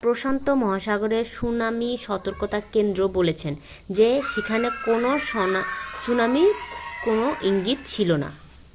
[0.03, 3.49] প্রশান্ত মহাসাগরের সুনামি সতর্কতা কেন্দ্রও বলেছে
[3.89, 5.11] যে সেখানে কোনও
[5.97, 6.51] সুনামির
[7.03, 8.29] কোনও ইঙ্গিত ছিল না